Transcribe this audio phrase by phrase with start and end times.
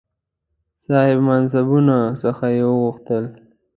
[0.85, 3.23] صاحب منصبانو څخه یې وغوښتل.